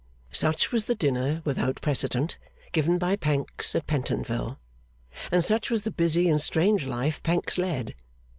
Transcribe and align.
Such 0.31 0.71
was 0.71 0.85
the 0.85 0.95
dinner 0.95 1.43
without 1.45 1.79
precedent, 1.79 2.39
given 2.71 2.97
by 2.97 3.15
Pancks 3.15 3.75
at 3.75 3.85
Pentonville; 3.85 4.57
and 5.31 5.45
such 5.45 5.69
was 5.69 5.83
the 5.83 5.91
busy 5.91 6.27
and 6.27 6.41
strange 6.41 6.87
life 6.87 7.21
Pancks 7.21 7.59
led. 7.59 7.93